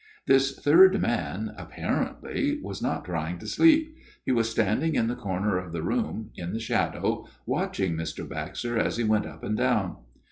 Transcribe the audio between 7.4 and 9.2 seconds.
watching Mr. Baxter as he